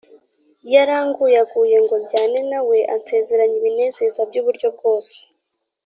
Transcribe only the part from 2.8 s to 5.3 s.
ansezeranya ibinezeza by’uburyo bwose